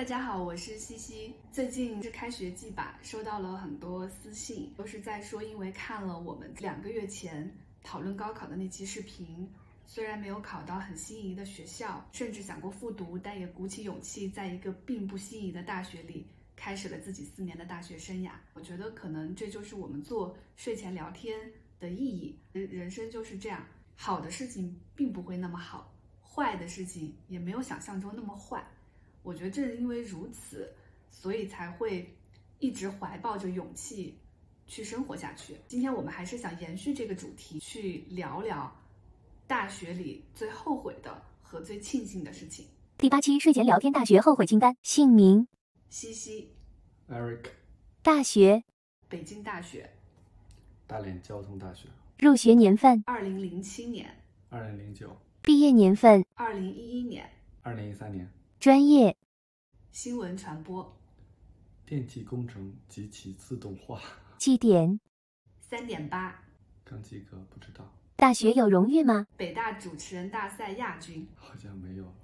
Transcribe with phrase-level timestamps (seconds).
[0.00, 1.34] 大家好，我是西西。
[1.52, 9.46] 最近是开学季吧，收到了很多私信，都是在说，因为看了我们两个月前讨论高考的那期视频，
[9.84, 16.26] 虽然没有考到很心仪的学校，甚至想过复读，但也鼓起勇气，在一个并不心仪的大学里，
[16.56, 18.30] 开始了自己四年的大学生涯。
[18.54, 21.38] 我觉得可能这就是我们做睡前聊天
[21.78, 22.34] 的意义。
[22.52, 23.62] 人人生就是这样，
[23.96, 25.92] 好的事情并不会那么好，
[26.22, 28.66] 坏的事情也没有想象中那么坏。
[29.22, 30.72] 我觉得正因为如此，
[31.10, 32.14] 所以才会
[32.58, 34.18] 一直怀抱着勇气
[34.66, 35.56] 去生活下去。
[35.68, 38.74] 今天我们还是想延续这个主题，去聊聊
[39.46, 42.66] 大学里最后悔的和最庆幸的事情。
[42.96, 45.48] 第八期睡前聊天大学后悔清单：姓名、
[45.88, 46.52] 西西
[47.08, 47.46] ，Eric，
[48.02, 48.62] 大学、
[49.08, 49.90] 北京大学，
[50.86, 54.14] 大连交通大学，入学年份、二零零七年、
[54.48, 57.30] 二零零九、毕业年份、二零一一年，
[57.62, 59.16] 二零一三年，专业、
[59.90, 60.94] 新闻传播，
[61.86, 63.98] 电气工程及其自动化，
[64.36, 65.00] 绩点。
[65.62, 66.44] 三点八，
[66.84, 69.26] 刚及格，不知道，大学有荣誉吗？
[69.34, 72.14] 北大主持人大赛亚军，好像没有，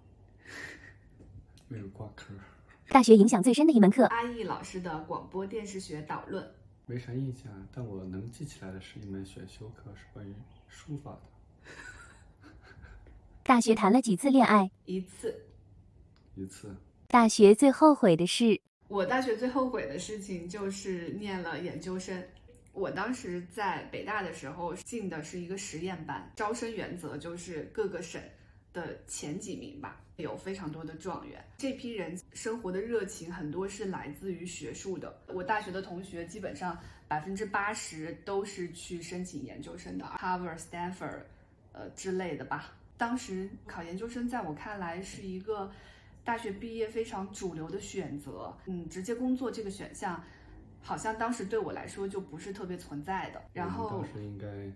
[1.69, 2.35] 没有挂科，
[2.91, 4.05] 大学影响最深的一门课。
[4.05, 6.53] 阿易老师的广播电视学导论，
[6.85, 10.35] 没啥印象，但我能记起来的是一门选修课是关于
[10.69, 12.51] 书法的，
[13.43, 14.71] 大学谈了几次恋爱？
[14.85, 15.47] 一次。
[16.37, 16.75] 一次
[17.09, 18.61] 大学最后悔的事？
[18.89, 22.23] 我大学最后悔的事情就是念了研究生。
[22.73, 28.21] 我当时在北大的时候进的是一个实验班，招生原则就是各个省
[28.75, 31.43] 的前几名吧，有非常多的状元。
[31.57, 35.19] 这批人生活的热情很多是来自于学术的。
[35.29, 36.79] 我大学的同学基本上
[37.09, 41.23] 百分之八十都是去申请研究生的，Harvard、Stanford，
[41.73, 42.75] 呃之类的吧。
[42.99, 45.71] 当时考研究生在我看来是一个
[46.27, 50.21] 大学毕业非常主流的选择，嗯，直接工作这个选项，
[50.83, 53.41] 好像当时对我来说就不是特别存在的。
[53.53, 54.71] 然后当时应该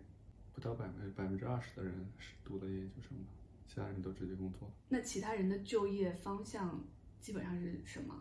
[0.55, 3.25] 不到百分百分之二十的人是读的研究生吧，
[3.67, 6.81] 其他人都直接工作了，那其他人的就业方向
[7.21, 8.15] 基本上是什么？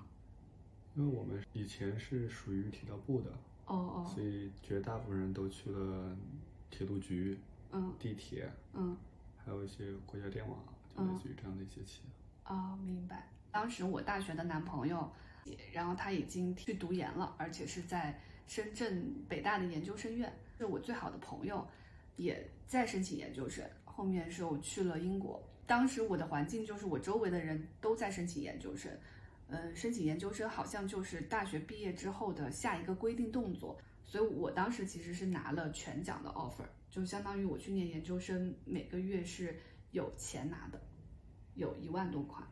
[0.96, 3.30] 因为我们以前是属于铁道部的，
[3.68, 6.18] 哦哦，所以绝大部分人都去了
[6.72, 7.38] 铁路局、
[7.72, 8.98] 嗯地铁，嗯
[9.38, 10.58] 还有一些国家电网，
[10.98, 12.10] 就类似于这样的一些企业。
[12.50, 13.28] 哦，明白。
[13.52, 15.10] 当时我大学的男朋友，
[15.72, 20.32] 然后他已经去读研了，而且是在深圳北大的研究生院。
[20.58, 21.66] 是我最好的朋友，
[22.18, 23.64] 也在申请研究生。
[23.86, 28.92] 后面是我去了英国，当时我的环境就是我周围的人都在申请研究生。
[29.48, 39.58] 嗯，申请研究生好像就是大学毕业之后的下一个规定动作，所以我当时其实是拿了全奖的 offer，就相当于我去念研究生，每个月是
[39.92, 40.82] 有钱拿的，
[41.60, 42.44] 有一万多块。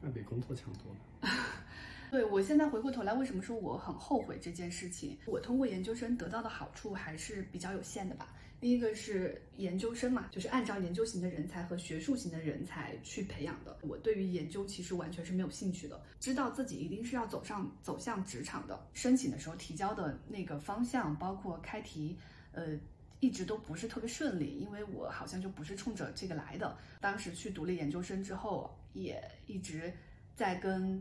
[0.00, 1.30] 那比工作强多了。
[2.10, 5.16] 对我现在回过头来，为什么说我很后悔这件事情？
[5.26, 8.34] 我通过研究生得到的好处还是比较有限的吧。
[8.60, 13.76] 第一个是研究生嘛，就是按照研究型的人才和学术型的人才去培养的。
[13.82, 18.86] 我对于研究其实完全是没有兴趣的，知道自己一定是要走上走向职场的。
[18.92, 22.16] 申请的时候提交的那个方向，包括开题，
[22.52, 22.78] 呃，
[23.22, 26.76] 一直都不是特别顺利，因为我好像就不是冲着这个来的。
[27.00, 29.92] 当时去读了研究生之后，也一直
[30.34, 31.00] 在跟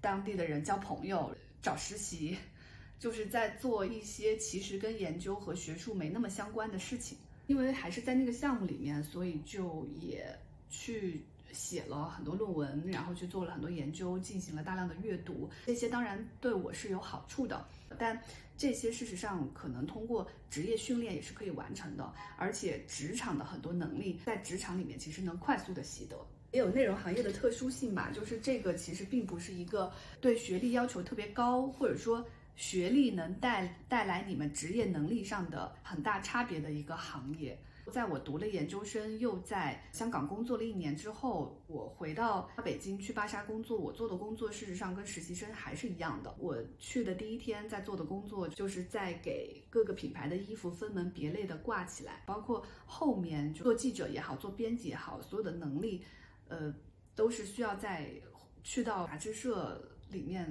[0.00, 2.38] 当地的人交朋友、找实习，
[2.98, 7.18] 就是在做一些其实跟研究和学术没那么相关的事情。
[7.48, 10.34] 因为还是在那个项目里面，所以就也
[10.70, 15.50] 去写了很多论文，然后去做了很多研究，进行了大量的阅读。
[15.66, 17.66] 这些当然对我是有好处的，
[17.98, 18.18] 但
[18.58, 26.18] 这些事实上可能通过职业训练也是可以完成的，而且职场的很多能力在职场里面其实能快速的习得。
[26.50, 32.26] 也有内容行业的特殊性吧，就是这个其实并不是一个对学历要求特别高，或者说
[32.56, 37.56] 学历能带带来你们职业能力上的很大差别的一个行业。
[37.88, 43.78] 在我读了研究生，又在香港工作了一年之后，我回到北京去芭莎工作。
[43.78, 46.34] 我做的工作事实上跟实习生还是一样的。
[46.38, 56.04] 我去的第一天在做的工作，就是在给各个品牌的衣服分门别类的挂起来，包括后面做记者也好，做编辑也好，所有的能力，
[56.48, 56.74] 呃，
[57.14, 58.10] 都是需要在
[58.62, 60.46] 去到杂志社里面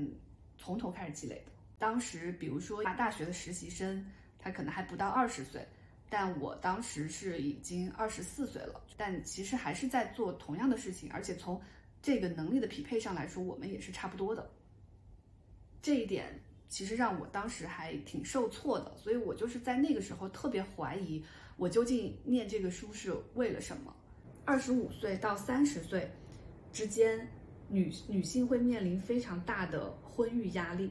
[0.58, 1.52] 从头开始积累的。
[1.80, 4.06] 当时，比如说大学的实习生，
[4.40, 5.64] 他可能还不到二十岁。
[6.10, 11.62] 但我当时是已经二十四岁了，但其实还是在做同样的事情，而且从
[12.02, 14.50] 这个能力的匹配上来说，我们也是差不多的。
[15.82, 16.40] 这一点
[16.70, 21.24] 其实让我当时还挺受挫的，所以我就是在那个时候特别怀疑，
[21.58, 23.94] 我究竟念这个书是为了什么？
[24.46, 26.10] 二十五岁到三十岁
[26.72, 27.28] 之间，
[27.68, 30.90] 女女性会面临非常大的婚育压力。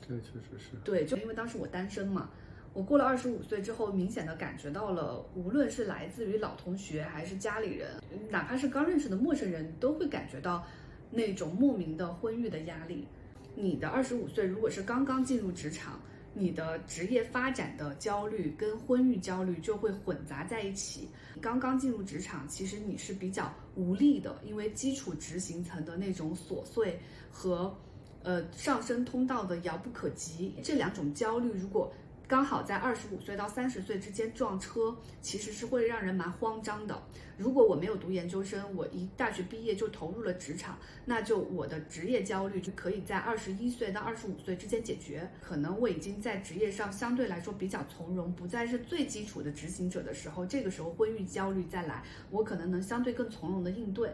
[0.00, 0.76] 这个确实是。
[0.84, 2.30] 对，就因为当时我单身嘛，
[2.74, 10.64] 我过了二十五岁之后，明显的感觉到了，无论是来自于老同学还是家里人，哪怕是刚认识的陌生人，都会感觉到
[11.10, 13.06] 那种莫名的婚育的压力。
[13.54, 16.00] 你的二十五岁如果是刚刚进入职场，
[16.32, 21.06] 你的职业发展的焦虑跟婚育焦虑就会混杂在一起。
[21.42, 26.98] 刚刚进入职场，其实你是比较无力的，因为基础执行层的那种琐碎
[27.30, 27.76] 和，
[28.22, 31.92] 呃上升通道的遥不可及，这两种焦虑如果
[32.32, 37.02] 刚好在二十五岁到三十岁之间撞车，其实是会让人蛮慌张的。
[37.36, 45.30] 如果我没有读研究生，我一大学毕业就投入了职场，那就我的职业焦虑就可以在二十一岁到二十五岁之间解决。
[45.42, 54.10] 可能我已经在职业上相对来说比较从容，不再是最基础的执行者的时候，这个时候婚育焦虑再来，我可能能相对更从容的应对。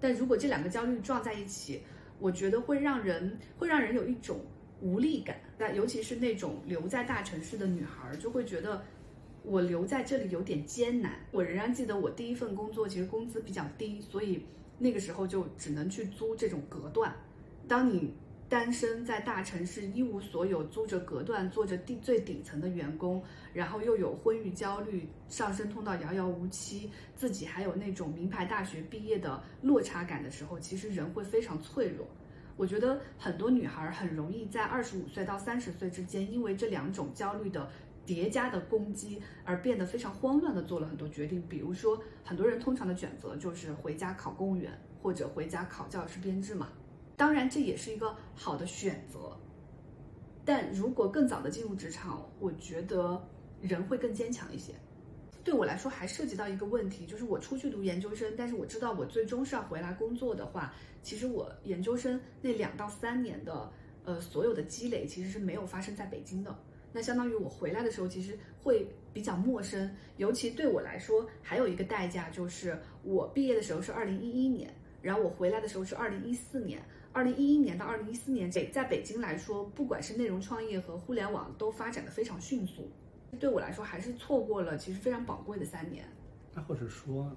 [0.00, 1.80] 但如果这两个焦虑撞在一起，
[2.18, 4.40] 我觉得会让人会让人有一种
[4.80, 5.39] 无力感。
[5.60, 8.82] 那尤其是那种留在大城市的女孩，就会觉得。
[9.42, 11.18] 我留在这里有点艰难。
[11.30, 14.44] 我仍然记得我第一份工作其实工资比较低，所以
[14.78, 17.16] 那个时候就只能去租这种隔断。
[17.66, 18.12] 当你
[18.50, 23.22] 单身在大城市一无所有，租着隔断，做着地最底层的员工，
[23.54, 32.06] 然后又有婚育焦虑，上升通道遥遥无期，自己还有那种名牌大学毕业的落差感的时候，其实人会非常脆弱。
[32.60, 37.66] 我觉得很多女孩很容易在二十五岁到三十岁之间，因为这两种焦虑的。
[38.06, 46.66] 叠加的攻击而变得非常慌乱的做了很多决定，比如说很多人通常的选择就是回家考公务员或者回家考教师编制嘛。
[47.16, 49.38] 当然这也是一个好的选择，
[50.44, 53.22] 但如果更早的进入职场，我觉得
[53.60, 54.74] 人会更坚强一些。
[55.42, 63.72] 对我来说还涉及到一个问题，就是我出去读研究生，但是我知道我最终是要回来工作的话，其实我研究生那两到三年的
[64.04, 66.56] 呃所有的积累其实是没有发生在北京的。
[66.92, 76.82] 那相当于我回来的时候，其实会比较陌生，尤其对我来说，还有一个代价就是我毕业的时候是二零一一年，然后我回来的时候是二零一四年。
[77.12, 82.88] 二零一一年到二零一四年，北在北京来说，不管是内容创业和互联网都发展的非常迅速，
[83.38, 86.04] 对我来说还是错过了其实非常宝贵的三年。
[86.54, 87.30] 那或者说，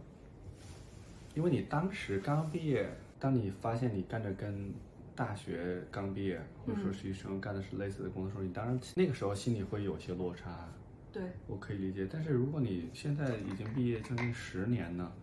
[1.35, 4.73] 因为你当时刚毕业，当你发现你干着跟
[5.15, 10.67] 大学刚毕业，或者说实习生干的是类似的工作时候，你当然那个时候心里会有些落差。
[11.11, 12.07] 对，我可以理解。
[12.11, 15.13] 但是如果你现在已经毕业将近十年了，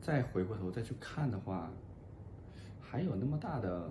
[0.00, 1.68] 再回过头再去看的话，
[2.80, 3.90] 还有那么大的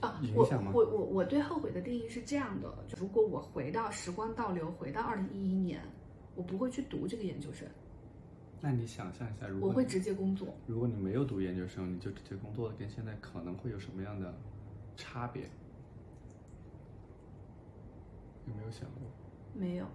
[0.00, 0.72] 啊影响吗？
[0.74, 5.80] 我我我对后悔的定义是这样的：如果我回到时光倒流，回到二零一一年，
[6.34, 7.66] 我不会去读这个研究生。
[8.60, 10.48] 那你想象一下，如果我会直接工作。
[10.66, 14.34] 如果你没有读研究生，你就直接工作，跟现在可能会有什么样的
[14.96, 15.44] 差别？
[18.46, 19.08] 有没有想过？
[19.54, 19.86] 没有。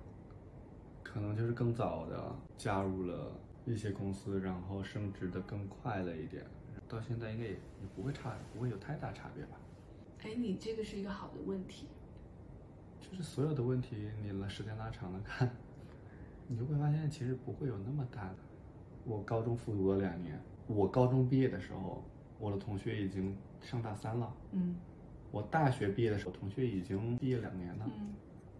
[1.04, 3.32] 可能就是更早的加入了
[3.66, 6.46] 一些公司，然后升职的更快了一点，
[6.88, 7.60] 到现在应该也也
[7.96, 9.58] 不会差，不会有太大差别吧？
[10.24, 11.88] 哎，你这个是一个好的问题。
[13.02, 15.54] 就是所有的问题，你拉时间拉长了看，
[16.48, 18.38] 你就会发现其实不会有那么大的。
[19.06, 22.02] 我高中复读了两年，我高中毕业的时候，
[22.40, 24.34] 我的同学已经上大三了。
[24.54, 24.76] 嗯，
[25.30, 27.86] 我大学毕业的时候，同学已经毕业两年了。
[27.86, 28.14] 嗯，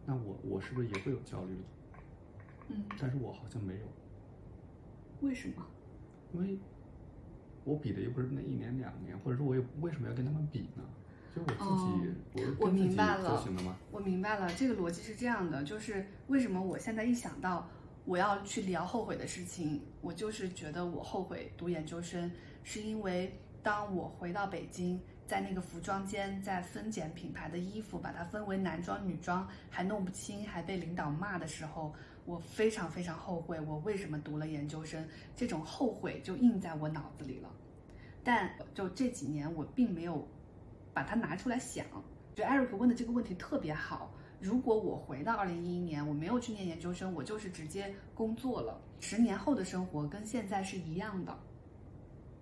[0.06, 1.56] 那我我是不是也会有焦虑？
[2.68, 3.88] 嗯，但是我好像没有，
[5.22, 5.66] 为什么？
[6.34, 6.58] 因为
[7.64, 10.84] 我比的又不是那一年两年，或者说我也为什么要跟他们比呢？
[11.36, 13.44] 就我自己，哦、我明白了？
[13.92, 17.68] 我明白了，这个逻辑是这样的，就是为什么我现在一想到。
[18.06, 22.30] 我要去聊后悔的事情，我就是觉得我后悔读研究生，
[22.62, 31.94] 是因为当我回到北京，在那个服装间在分拣品牌的衣服，把它分为男装、女装，还弄不清，还被领导骂的时候，
[32.26, 37.50] 我非常非常后悔，我为什么读了研究生，这种后悔就印在我脑子里了。
[38.22, 40.28] 但就这几年，我并没有
[40.94, 41.86] 把它拿出来想。
[42.36, 44.14] 觉得艾瑞克问的这个问题特别好。
[44.40, 51.34] 如果我回到二零一一年，我没有去念研究生，我就是直接工作了，十年后的生活跟现在是一样的，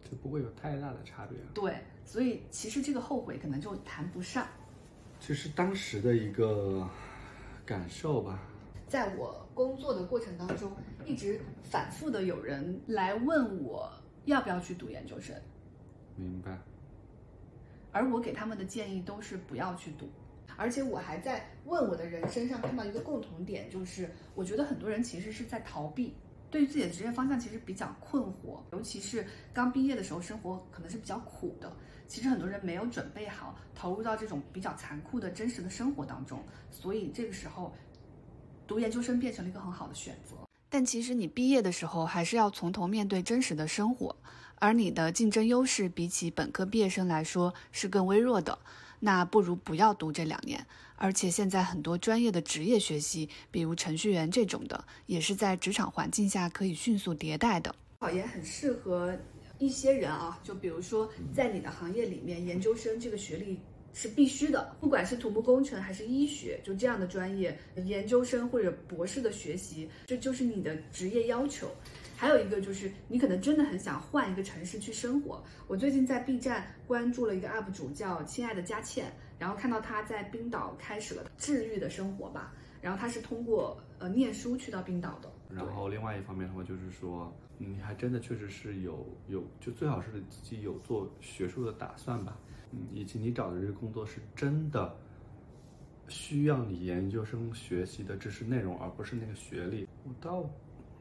[0.10, 1.38] 就不会有太大的差别。
[1.54, 4.48] 对，所以其实这个后悔可能就谈不上，
[5.20, 6.90] 这是当时的一个
[7.66, 8.40] 感受吧。
[8.88, 10.72] 在我工作的过程当中，
[11.06, 13.92] 一直反复的有人来问我
[14.26, 15.36] 要不要去读研究生，
[16.16, 16.58] 明白。
[17.92, 20.10] 而我给他们的建议都是不要去读。
[20.58, 26.14] 而且我还在问我的人身上看到一个共同点，就是我觉得很多人其实是在逃避，
[26.52, 31.72] 对于自己的职业方向其实比较困惑，尤其是刚毕业的时候，生活可能是比较苦的。
[32.08, 37.74] 其实很多人没有准备好投入到这种比较残酷的真实的生活当中，所以这个时候
[38.68, 40.36] 读研究生变成了一个很好的选择。
[40.70, 44.16] 但其实你毕业的时候还是要从头面对真实的生活，
[44.62, 48.56] 而你的竞争优势比起本科毕业生来说是更微弱的。
[49.00, 50.64] 那不如不要读这两年。
[50.98, 57.74] 而且现在很多专业的职业学习，比如程序员这种的，也是在职场环境下可以迅速迭代的。
[58.02, 59.18] 考研很适合
[59.58, 63.60] 一些人啊，就比如说在你的行业里面，研究生这个学历
[63.96, 71.68] 是必须的，不管是土木工程还是医学，就这样的专业，研究生或者博士的学习，这就是你的职业要求。
[72.22, 75.44] 还有一个就是，你可能真的很想换一个城市去生活。
[75.68, 82.54] 我最近在 B 站关注了一个 UP 主，叫亲爱的佳倩，然后看到她在冰岛开始了治愈的生活吧。
[82.80, 85.32] 然后她是通过呃念书去到冰岛的。
[85.50, 92.38] 然后另外一方面的话，就是说你还真的确实是有有，就最好是自己有做学术的打算吧。
[92.70, 94.96] 嗯，以及你找的这个工作是真的
[96.08, 99.88] 需要你研究生学习的知识内容，而不是那个学历。
[100.04, 100.48] 我倒。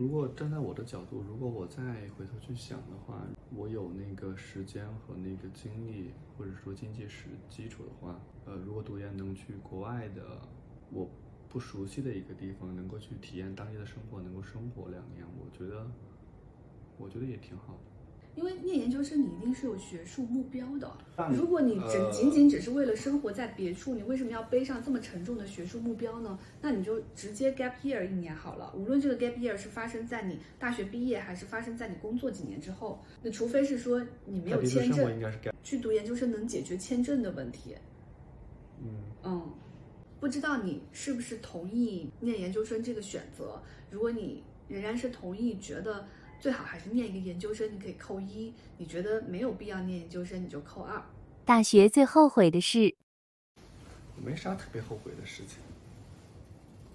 [0.00, 3.21] 如果站在我的角度，如果我再回头去想的话，
[3.54, 10.40] 我有那个时间和那个精力，或者说经济实基础的话，呃，如果读研能去国外的
[10.90, 11.07] 我
[11.50, 15.87] 不熟悉的一个地方，能够去体验当地的生活，能够生活两年，我觉得，
[16.97, 17.89] 我觉得也挺好的。
[18.40, 20.90] 因为念研究生，你一定是有学术目标的。
[21.30, 26.38] 如果你只仅仅只是为了生活在别处，你为什么要背上这么沉重的学术目标呢？
[26.62, 28.73] 那你就直接 gap year 一年好了。
[28.75, 35.20] 无论这个 gap year 是发生在你大学毕业，还是发生在你工作几年之后，那除非是说你没有签证，
[35.62, 37.76] 去读研究生能解决签证的问题。
[38.82, 38.88] 嗯
[39.23, 39.52] 嗯，
[40.18, 43.61] 不知道你是不是同意念研究生这个选择？
[43.90, 46.06] 如果你仍然是同意，觉得。
[46.40, 51.00] 最好还是念一个研究生，你可以扣一；你觉得没有必要念研究生，你就扣二。
[51.44, 52.97] 大学最后悔的事，
[54.16, 55.59] 没啥特别后悔的事情。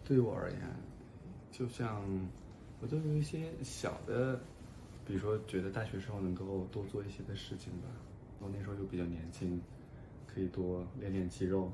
[0.04, 0.60] 对于我而言，
[1.52, 2.02] 就像
[2.82, 4.40] 我就有一些小的，
[5.06, 7.88] 比如说觉得大学时候能够多做一些的事情吧。
[8.40, 9.62] 我那时候又比较年轻，
[10.26, 11.72] 可以多练练肌肉，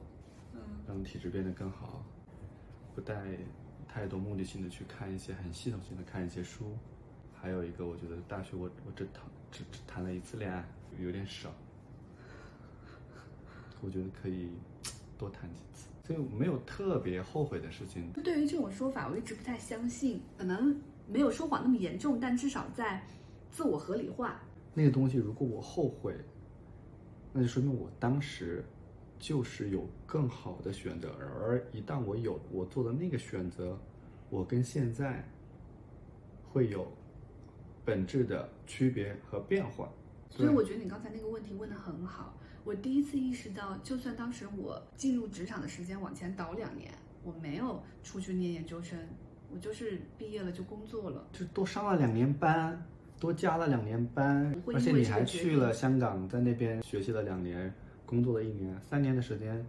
[0.53, 2.03] 嗯，让体质变得更好，
[2.93, 3.37] 不带
[3.87, 6.77] 太多目的性的去看一些很系统性的看一些书。
[7.41, 10.63] 还有一个，我觉得大学我我只谈只只谈了一次恋爱，
[11.00, 11.51] 有点少。
[13.81, 14.51] 我觉得可以
[15.17, 18.12] 多谈几次，所以没有特别后悔的事情。
[18.24, 20.21] 对于这种说法，我一直不太相信。
[20.38, 23.03] 可能没有说谎那么严重，但至少在
[23.50, 24.39] 自我合理化。
[24.75, 26.15] 那个东西，如果我后悔，
[27.33, 28.63] 那就说明我当时
[29.17, 33.75] 就是有更好的选择，而一旦我有我做的那个选择，
[34.29, 35.27] 我跟现在
[36.53, 36.86] 会有。
[37.83, 39.89] 本质的区别和变化，
[40.29, 42.38] 所以我觉得你刚才那个问题问得很好。
[42.63, 49.00] 我第一次意识到，就算当时我进入职场的时间往前倒两年，我没有出去念研究生，
[49.51, 52.85] 我就是毕业了就工作了，就多上了两年班，
[53.19, 57.73] 多加了两年班，而且你还去了香港，在那边学习了两年，
[58.05, 59.65] 工作了一年，三年的时间，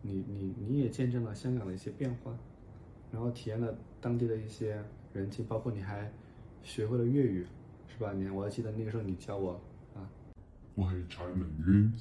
[0.00, 2.36] 你你你也见证了香港的一些变化，
[3.12, 6.10] 然后体验了当地的一些人情，包括你还。
[6.62, 7.46] 学会了粤语，
[7.88, 8.12] 是吧？
[8.12, 9.60] 你我还记得那个时候你教我
[9.94, 10.08] 啊，
[10.74, 11.92] 我系蔡明渊。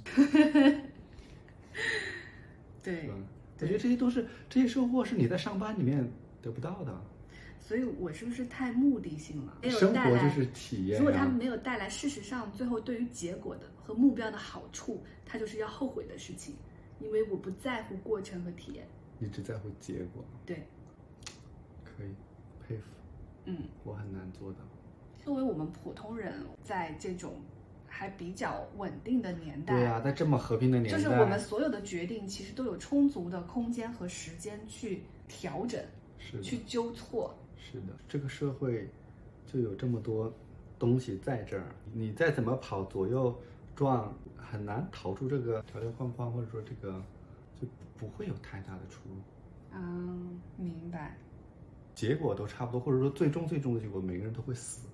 [2.84, 3.10] 对，
[3.60, 6.10] 我觉得这些都是这些收获是你在上班里面
[6.42, 7.02] 得不到的。
[7.60, 9.58] 所以我是不是太目的性了？
[9.70, 11.00] 生活就是体验。
[11.00, 16.56] 如果他们没有带来事实上最后对于结果的和目标的好处，他就是要后悔的事情。
[17.00, 18.86] 因为我不在乎过程和体验，
[19.18, 20.24] 你只在乎结果。
[20.46, 20.68] 对，
[21.84, 22.10] 可以
[22.68, 22.84] 佩服。
[23.46, 24.60] 嗯，我很难做到。
[25.24, 26.34] 作为我们普通人，
[26.64, 27.34] 在这种
[27.88, 35.80] 还比较稳定的年代，对啊，在这么和平的年代，就是我们所有的决定其实都有充足的空间和时间去调整，
[36.18, 37.36] 是去纠错。
[37.58, 38.90] 是的，这个社会
[39.46, 40.34] 就有这么多
[40.80, 43.40] 东西在这儿，你再怎么跑左右
[43.76, 47.02] 撞，很难逃出这个条条框框，或者说这个
[47.60, 47.68] 就
[47.98, 49.16] 不会有太大的出入。
[49.74, 51.16] 嗯，明白。
[52.02, 54.88] 结果都差不多，或者说最终最终的结果，每个人都会死。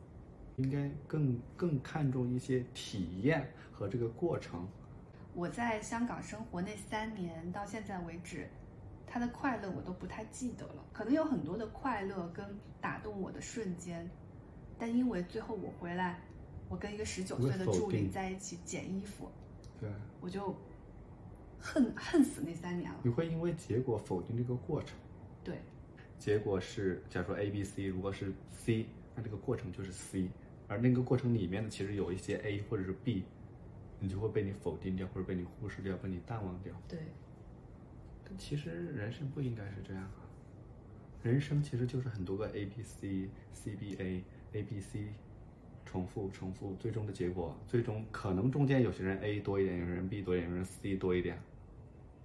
[0.57, 4.67] 应该更更看重一些体验和这个过程。
[5.33, 8.49] 我在香港生活那三年到现在为止，
[9.05, 10.83] 他的快乐我都不太记得了。
[10.91, 12.45] 可能有很多的快乐跟
[12.81, 14.09] 打动我的瞬间，
[14.77, 16.19] 但因为最后我回来，
[16.67, 19.29] 我跟一个十九岁的助理在一起剪衣服，
[19.79, 20.53] 对，我就
[21.57, 22.99] 恨恨死那三年了。
[23.01, 24.97] 你会因为结果否定这个过程？
[25.41, 25.57] 对。
[26.19, 30.29] 结果是，假如说 A、B、C，如果是 C 那这个过程就是 C，
[30.67, 33.23] 而那个过程里面呢，其实有一些 A 或者是 B，
[33.99, 36.73] 你就会被你否定掉，或者被你忽视掉，被你淡忘掉。
[36.87, 36.99] 对，
[38.23, 40.25] 但其实人生不应该是这样啊，
[41.23, 45.07] 人生其实就是很多个 A B C C B A A B C，
[45.85, 51.41] 重复重复，最终的结果，最终可能中间有些人 A 多一点，有人 B 多一点，有人 C 多一点，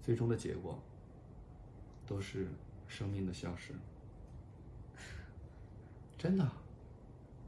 [0.02, 0.82] 最终的结果
[2.06, 2.49] 都是
[2.92, 3.72] 生命的消失。
[6.18, 6.49] 真的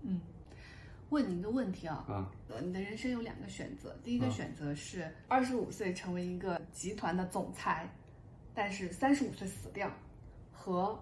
[0.02, 0.20] 嗯，
[1.10, 7.88] 问你一个问题啊，啊，呃，你的人生有两个选择，第一个啊选择是二十五岁成为一个集团的总裁，
[8.52, 9.88] 但是三十五岁死掉，
[10.50, 10.98] 和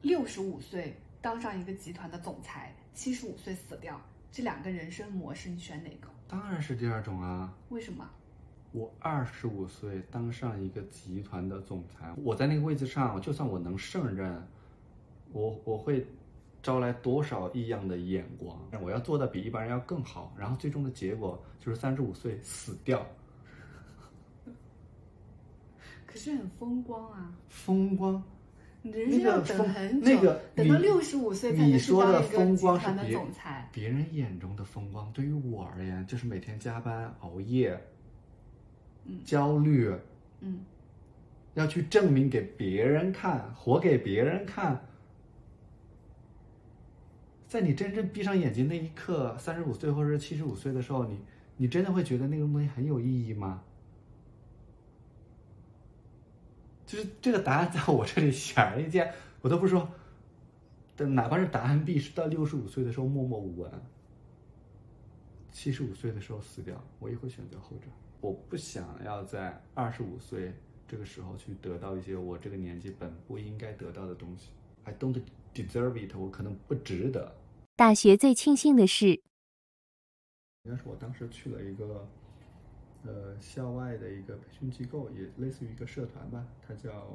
[0.00, 6.08] 六十五岁当上一个集团的总裁，七十五岁死掉，这两个人生模式你选哪个？
[6.28, 7.52] 当然是第二种啊。
[7.70, 8.08] 为什么？
[8.72, 14.46] 我二十五岁当上一个集团的总裁，我在那个位置上，就算我能胜任，
[15.32, 16.06] 我我会
[16.62, 18.58] 招来多少异样的眼光？
[18.82, 23.06] 我要做的比一般人要更好，然后最终的结果就是三十五岁死掉，
[26.06, 27.32] 可是很风光啊！
[27.48, 28.22] 风光。
[28.80, 33.68] 你人生要等很久，那个你等到六十五岁才你能去说的当一个集风光是团的别总裁。
[33.72, 37.78] 别人眼中的风光，对于我而言，就是每天加班熬夜，
[39.08, 39.92] 嗯焦虑，
[40.40, 40.60] 嗯，
[41.54, 44.80] 要去证明给别人看，活给别人看。
[47.48, 51.18] 在你真正闭上眼睛那一刻，三十五岁或者是七十五岁的时候，你
[51.56, 53.64] 你真的会觉得那个东西很有意义吗？
[56.84, 59.88] 就是这个答案在我这里显而易见，我都不说，
[60.96, 63.70] 但哪怕是答案 B 是到六十五岁的时候默默无闻，
[65.52, 67.86] 七十五岁的时候死掉，我也会选择后者。
[68.20, 70.52] 我不想要在二十五岁
[70.86, 74.50] 这个时候去得到一些我这个年纪本不应该得到的东西。
[74.84, 75.20] I don't
[75.54, 77.34] deserve it，我可能不值得。
[77.76, 79.10] 大学最庆幸的是，
[80.64, 82.08] 应该是我当时去了一个，
[83.04, 87.06] 呃，校外的一个培训机构，也类似于一个社团吧，它叫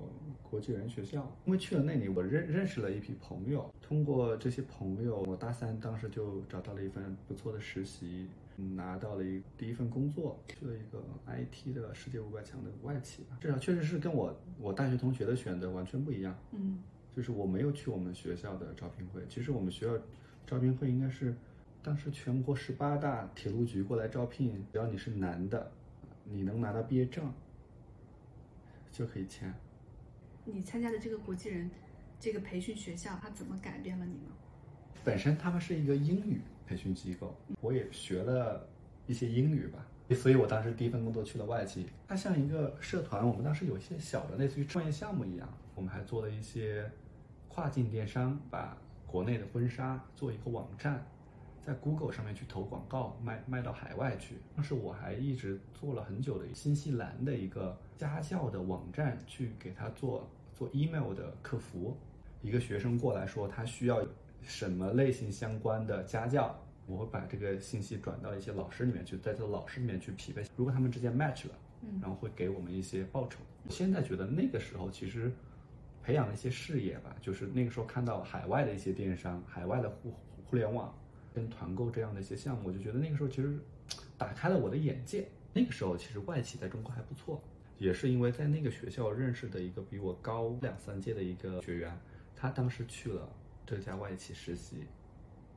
[0.50, 1.30] 国际人学校。
[1.46, 13.38] 因为去了那里，我认认识了一批朋友，通过这些朋友，我大三当时就找到了一份不错的实习，拿到了一第一份工作，去了一个 IT 的世界五百强的外企吧。
[13.42, 16.38] 至少确实是跟我我大学同学的选择完全不一样。
[16.52, 16.80] 嗯
[17.16, 19.96] 就是我没有去我们学校的招聘会，其实我们学校
[20.48, 21.36] 招聘会应该是
[21.84, 25.72] 当时全国十八大铁路局过来招聘，只要你是男的，
[26.24, 27.32] 你能拿到毕业证
[28.92, 29.54] 就可以签。
[30.46, 31.70] 你参加的这个国际人
[32.20, 34.32] 这个培训学校，它怎么改变了你呢？
[35.04, 38.68] 本身他们是一个英语培训机构，我也学了
[39.08, 41.88] 一些英语吧，所以我当时第一份工作去了外企。
[42.08, 46.90] 它像一个社团，我们当时有一些小的类似于创业项目一样，我们还做了一些
[47.48, 51.06] 跨境电商，把国内的婚纱做一个网站，
[51.62, 54.38] 在 Google 上面去投广告，卖卖到海外去。
[54.56, 61.96] 当时我还一直做了很久的新西兰的一个家教的网站，去给他做做 email 的客服。
[62.42, 64.06] 一个学生过来说他需要
[64.46, 70.44] 什么类型相关的家教，我会把这个信息转到一些老师里面去，在这个老师里面去匹配。
[70.56, 73.40] 如果他们之间 match 了，嗯然后会给我们一些报酬。
[73.70, 75.32] 现在觉得那个时候其实
[76.04, 80.14] 培养了一些视野吧，就是那个时候看到海外的一些电商、海外的互
[80.46, 80.94] 互联网
[81.34, 83.58] 跟团购这样的一些项目，我就觉得那个时候其实
[84.18, 85.28] 打开了我的眼界。
[85.54, 87.42] 那个时候其实外企在中国还不错，
[87.78, 91.96] 也是因为在那个学校认识的一个比我高两三届的一个学员，
[92.36, 93.30] 他当时去了
[93.66, 94.86] 这家外企实习，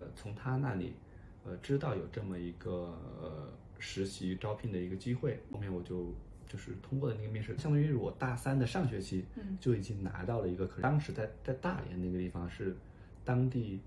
[0.01, 0.95] 呃，从他那里，
[1.45, 2.71] 呃，知道有这么一个
[3.21, 6.15] 呃实习招聘的一个机会，后面我就
[6.47, 12.77] 就是通过了那个面试，相当于我大三的上学期，嗯就已经拿到了一个，可当时在在大连那个地方是
[13.25, 13.81] 当地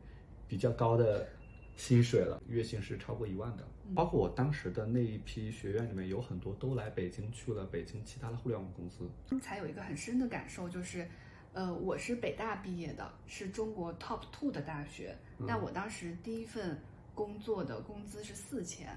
[0.48, 1.28] 比较高的
[1.76, 3.66] 薪水了，月薪是超过一万的。
[3.96, 9.10] 包括我当时的那一批学院里面，有很多都来北京去了北京其他的互联网公司。
[9.42, 11.08] 才有一个很深的感受，就是，
[11.54, 15.18] 呃，我是北大毕业的，是中国 top two 的大学。
[15.38, 16.80] 那我当时第一份
[17.16, 18.96] 工作的工资是四千，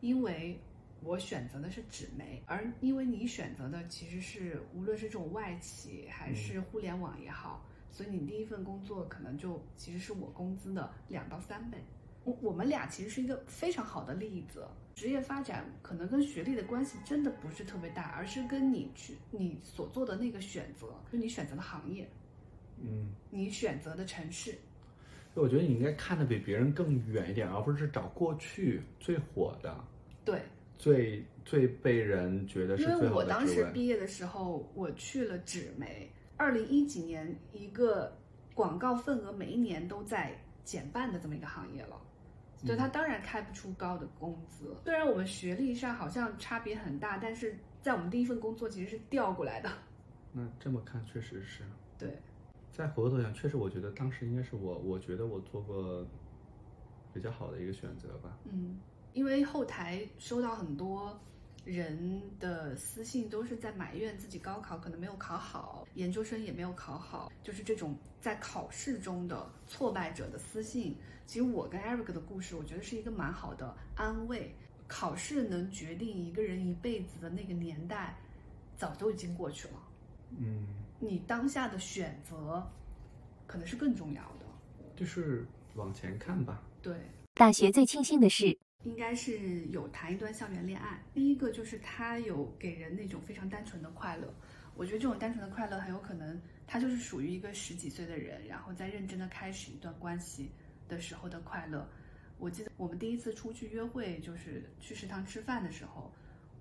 [0.00, 0.58] 因为
[1.02, 11.78] 我选择的是纸媒，而因为你选择的其实是无论是这种外企还是互联网也好，所以你第一份工作可能就其实是我工资的两到三倍。
[12.24, 22.08] 我我们俩其实是一个非常好的例子，职业发展可能跟学历的关系真的不是特别大，而是跟你去你所做的那个选择，就你选择的行业，
[22.80, 24.54] 嗯，你选择的城市。
[25.34, 29.84] 我觉得你应该看的比别人更远一点，而不是找过去最火的、
[30.24, 30.40] 对，
[30.78, 33.68] 最最被人觉得是因为我当时。
[33.74, 38.16] 毕业的时候，我去了纸媒，二零一几年一个
[38.54, 42.00] 广告份额每一年都在减半的这么一个行业了。
[42.64, 44.74] 所以他当然开不出高的工资。
[44.84, 49.70] 虽然我们学历上好像差别很大，但是在我们第一份工作其实是调过来的。
[50.32, 51.62] 那这么看确实是。
[51.98, 52.20] 对，
[52.72, 56.04] 再回过头想，确实我觉得当时应该是我，我觉得我做过
[57.12, 58.36] 比较好的一个选择吧。
[58.44, 58.80] 嗯，
[59.12, 61.20] 因为后台收到很多
[61.64, 70.96] 人的私信，都是在埋怨自己高考可能没有考好，研究生也没有考好，就是这种在考试中的挫败者的私信。
[71.26, 74.54] 其实我跟 Eric 的故事，我觉得是一个蛮好的安慰。
[74.86, 78.14] 考试能决定一个人一辈子的那个年代，
[78.76, 79.74] 早就已经过去了。
[80.36, 80.66] 嗯，
[81.00, 82.62] 你当下的选择，
[83.46, 84.44] 可能是更重要的。
[84.94, 86.62] 就是往前看吧。
[86.82, 86.94] 对，
[87.32, 91.02] 大学最庆幸的是，应该是有谈一段校园恋爱。
[91.12, 94.32] 第一个就是他有给人那种非常单纯的快乐。
[94.76, 100.50] 我觉得这种单纯的快乐很有可能，他就是属于一个十几岁的人，然后在认真的开始一段关系。
[100.86, 101.88] 的时候的快乐，
[102.36, 106.12] 我记得我们第一次出去约会，就是去食堂吃饭的时候，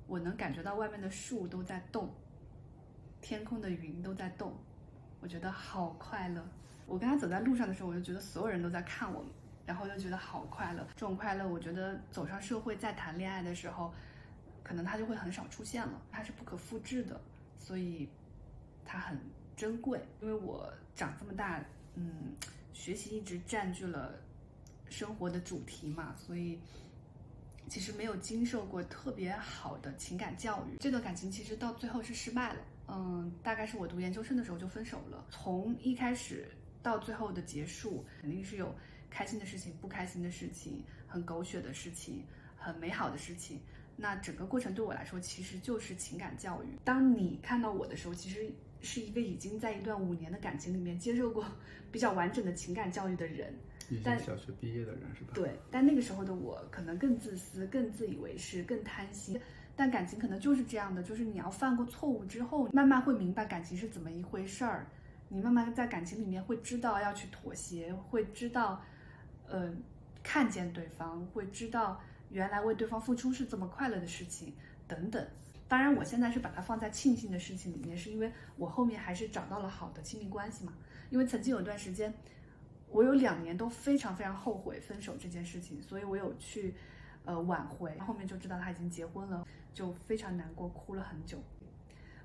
[0.07, 2.09] 我能感觉到外面的树都在动，
[3.19, 4.57] 天空的云都在动，
[5.19, 6.41] 我觉得好快乐。
[6.85, 9.29] 我跟他走在路上的时候，我就觉得所有人都在看我们，
[9.65, 10.87] 然后就觉得好快乐。
[10.95, 13.93] 这种快乐，我觉得走上社会再谈恋爱的时候，
[14.63, 17.19] 可能它就会很少出现了，它是不可复制的，
[17.59, 18.07] 所以
[18.83, 19.19] 它很
[19.55, 20.01] 珍贵。
[20.21, 21.63] 因为我长这么大，
[21.95, 22.35] 嗯。
[22.75, 24.15] 学习一直占据了
[24.89, 26.59] 生活的主题嘛，所以
[27.69, 30.77] 其实没有经受过特别好的情感教育。
[30.79, 35.23] 这段感情其实到最后是失败了，嗯，大概是我读研究生的时候就分手了。
[35.29, 36.49] 从一开始
[36.81, 38.73] 到最后的结束，肯定是有
[39.13, 42.23] 开心的事情、不开心的事情、很狗血的事情、
[42.57, 43.59] 很美好的事情。
[43.95, 46.67] 那整个过程对我来说其实就是情感教育。
[46.83, 48.51] 当你看到我的时候，其实。
[48.85, 51.45] 是一个已经在一段五年的感情里面接受过
[51.89, 53.57] 比较完整的情感教育的人，
[54.03, 55.31] 但小学毕业的人是吧？
[55.33, 59.39] 对，但那个时候的我可能更自私、更自以为是、更贪心。
[59.73, 64.85] 但感情可能就是这样的，就是你要犯过错误之后，慢慢会明白感情是怎么一回事儿。
[65.29, 68.83] 你慢慢在感情里面会知道要去妥协，会知道，
[69.47, 69.71] 呃，
[70.23, 74.53] 看见对方，会知道原来为对方付出是这么快乐的事情，
[74.87, 75.27] 等等。
[75.67, 80.73] 当然，我现在是把它放在庆幸的事情里面，是因为我后面还是找到了好的亲密关系嘛。
[81.09, 82.13] 因为曾经有一段时间，
[82.89, 86.75] 我有两年都非常非常后悔分手这件事情，所以我有去，
[87.25, 87.97] 呃，挽回。
[87.99, 91.37] 后面就知道他已经结婚了，就非常难过，哭了很久。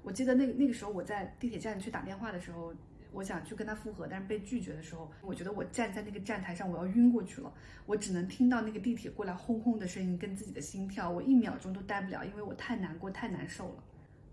[0.03, 2.75] 我记得那那个时候我在地铁站去打电话的时候。
[3.13, 7.53] 我想去跟他复合，但是被拒绝的时候，我觉得我站在那个站台上，我要晕过去了。
[7.87, 13.85] 我只能听到那个地铁过来轰轰的声音，跟自己的心跳，我一秒钟都待不了，因为我太难过、太难受了。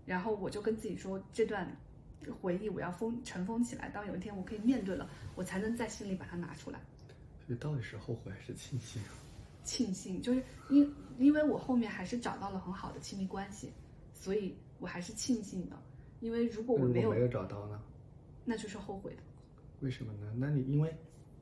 [0.04, 1.66] 然后我就跟自己说，这段
[2.40, 6.78] 回忆我要封尘封起来，当有一天我可以面对了，我才能在心里把它拿出来。
[7.46, 9.02] 所以到底是后悔还是庆幸？
[9.64, 13.72] 庆幸，就是因因为我后面还是找到了很好的亲密关系，
[14.14, 15.76] 所以我还是庆幸的。
[16.20, 17.82] 因为如果我没有没有找到呢？
[18.48, 19.22] 那就是后悔的，
[19.80, 20.32] 为什么呢？
[20.38, 20.94] 那你因为，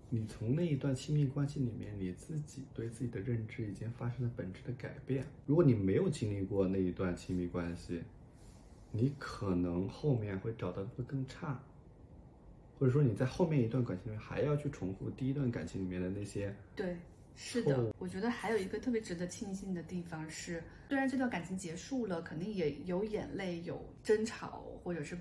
[0.08, 5.26] 你从那一段亲密关系里面，你自己对自己的认知已经发生了本质的改变。
[5.44, 8.02] 如果你没有经历过那一段亲密关系，
[8.90, 11.62] 你可能后面会找到的会更差，
[12.78, 16.56] 或者说你在后面一段感情里面还要去重复第一段感情里面的那些。
[16.74, 16.96] 对，
[17.36, 17.92] 是的。
[17.98, 25.18] 我觉得还有一个特别值得庆幸的地方是，虽然这段感情结束了，肯定也有眼泪、有争吵，或者是。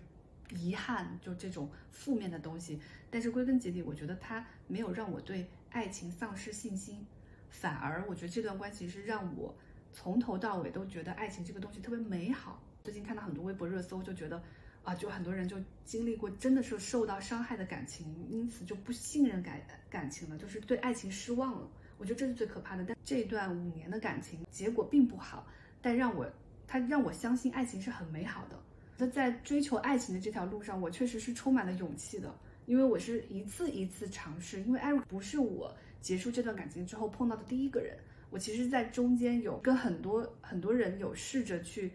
[0.51, 2.79] 遗憾，就这种负面的东西，
[3.09, 7.05] 但是归根结底，我觉得它没有让我对爱情丧失信心，
[7.49, 9.55] 反而我觉得这段关系是让我
[9.91, 12.61] 从头到尾都觉得爱情这个东西特别美好。
[12.83, 14.43] 最近看到很多微博热搜，就觉得
[14.83, 21.67] 啊，就很多人就经历过真的是受到伤害的感情，因此就不信任感感情了，就是对爱情失望了。
[21.97, 22.83] 我觉得这是最可怕的。
[22.83, 25.47] 但这段五年的感情结果并不好，
[25.81, 26.29] 但让我
[26.67, 28.61] 他让我相信爱情是很美好的。
[28.97, 32.33] 那在追求爱情的这条路上，我确实是充满了勇气的，
[32.65, 34.61] 因为我是一次一次尝试。
[34.61, 37.97] 因为艾瑞不是我结束这段感情之后碰到的第一个人，
[38.29, 41.91] 我其实，在中间有跟很多很多人有试着去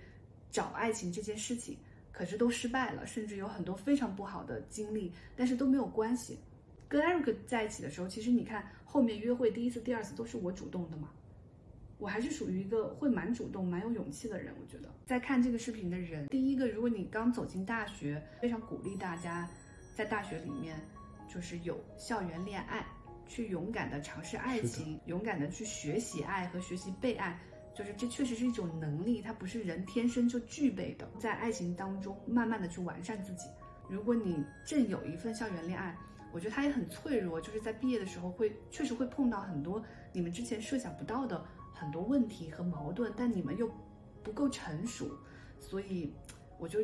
[0.51, 1.77] 找爱情这件事情，
[2.11, 6.39] 可是都失败了，甚至有很多非常不好的经历，但是都没有关系。
[6.89, 11.11] 跟艾瑞克在一起的时候，其实你看后面约会第一次、第二次都是我主动的嘛。
[11.99, 14.55] 我还是属于一个会蛮主动、蛮有勇气的人。
[14.61, 19.49] 我觉得，在看这个视频的人，第一个，如果你刚走进大学，非常鼓励大家
[19.95, 20.81] 在大学里面
[21.29, 22.87] 就是有校园恋爱，
[23.27, 27.39] 去勇敢的尝试爱情，勇敢的去学习爱和学习被爱，
[27.75, 31.09] 就是这确实是一种能力，它不是人天生就具备的。
[31.19, 33.49] 在爱情当中，慢慢的去完善自己。
[33.89, 35.97] 如果你正有一份校园恋爱，
[36.33, 39.83] 我觉得它也很脆弱，就是在毕业的时候会确实会碰到很多
[40.13, 41.43] 你们之前设想不到的
[41.79, 43.71] 很多问题和矛盾，但你们又
[44.23, 45.09] 不够成熟，
[45.61, 46.13] 所以
[46.59, 46.81] 我就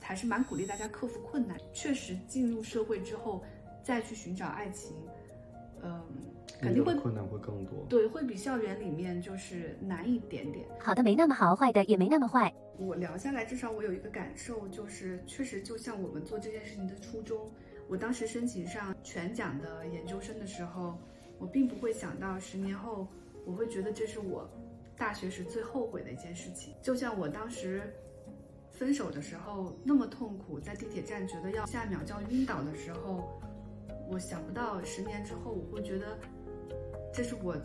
[0.00, 1.58] 还是蛮鼓励大家克服困难。
[1.72, 3.44] 确实进入社会之后
[3.82, 4.96] 再去寻找爱情，
[5.82, 6.02] 嗯，
[6.60, 7.84] 肯定会困难会更多。
[7.88, 10.66] 对，会比校园里面就是难一点点。
[10.80, 12.52] 好的没那么好，坏的也没那么坏。
[12.78, 17.50] 我聊下来，至少我有一个感受，就是确实就像我们做这件事情的初衷。
[17.88, 20.96] 我当时申请上全奖的研究生的时候，
[21.38, 23.08] 我并不会想到十年后
[23.48, 24.46] 我会觉得这是我
[24.94, 26.74] 大学时最后悔的一件事情。
[26.82, 27.82] 就像我当时
[28.70, 33.40] 分手的时候那么痛苦，在地铁站觉得要下一秒就要晕倒的时候，
[34.10, 36.18] 我想不到十年之后我会觉得
[37.10, 37.56] 这是我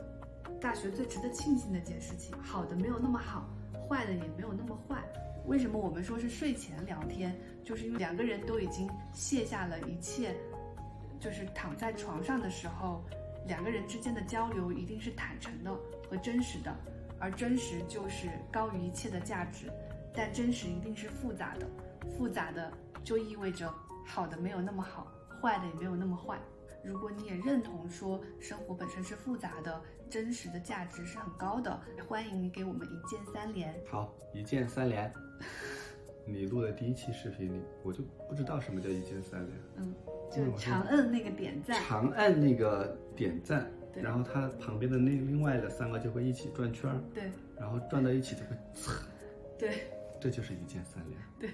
[0.61, 2.33] 大学最值得庆幸的一件事情。
[2.41, 3.49] 好的没有那么好，
[3.89, 5.03] 坏的也没有那么坏。
[5.45, 7.37] 为什么我们说是睡前聊天？
[7.65, 10.33] 就是因为两个人都已经卸下了一切，
[11.19, 13.03] 就是躺在床上的时候，
[13.47, 15.73] 两个人之间的交流一定是坦诚的
[16.09, 16.75] 和真实的，
[17.19, 19.71] 而真实就是高于一切的价值。
[20.15, 21.67] 但真实一定是复杂的，
[22.15, 22.71] 复杂的
[23.03, 23.73] 就意味着
[24.05, 26.39] 好的没有那么好，坏的也没有那么坏。
[26.83, 33.73] 如果你也认同说生活本身是复杂的，真实的价值是很高的，欢迎你给我们一键三连。
[33.89, 35.11] 好，一键三连。
[36.25, 39.51] 你录的第一期视频里，我就不知道什么叫一键三连。
[39.77, 39.93] 嗯，
[40.31, 41.81] 就长按那个点赞。
[41.83, 47.23] 长按那个点赞，对然后它旁边的那另外的三个就会一起转圈儿，对
[47.57, 48.55] 然后转到一起就会，
[49.57, 49.83] 对
[50.19, 51.19] 这就是一键三连。
[51.39, 51.49] 对。